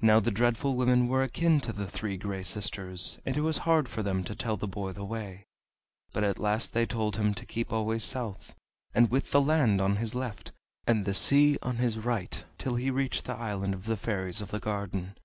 Now 0.00 0.20
the 0.20 0.30
Dreadful 0.30 0.76
Women 0.76 1.08
were 1.08 1.24
akin 1.24 1.58
to 1.62 1.72
the 1.72 1.88
Three 1.90 2.16
Gray 2.16 2.44
Sisters, 2.44 3.18
and 3.26 3.36
it 3.36 3.40
was 3.40 3.58
hard 3.66 3.88
for 3.88 4.04
them 4.04 4.22
to 4.22 4.36
tell 4.36 4.56
the 4.56 4.68
boy 4.68 4.92
the 4.92 5.04
way. 5.04 5.46
But 6.12 6.22
at 6.22 6.38
last 6.38 6.74
they 6.74 6.86
told 6.86 7.16
him 7.16 7.34
to 7.34 7.44
keep 7.44 7.72
always 7.72 8.04
south, 8.04 8.54
and 8.94 9.10
with 9.10 9.32
the 9.32 9.42
land 9.42 9.80
on 9.80 9.96
his 9.96 10.14
left 10.14 10.52
and 10.86 11.04
the 11.04 11.12
sea 11.12 11.58
on 11.60 11.78
his 11.78 11.98
right, 11.98 12.44
till 12.56 12.76
he 12.76 12.88
reached 12.92 13.24
the 13.24 13.34
Island 13.34 13.74
of 13.74 13.86
the 13.86 13.96
Fairies 13.96 14.40
of 14.40 14.52
the 14.52 14.60
Garden. 14.60 15.16